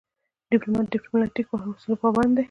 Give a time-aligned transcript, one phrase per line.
[0.51, 2.39] ډيپلومات د ډیپلوماتیکو اصولو پابند وي.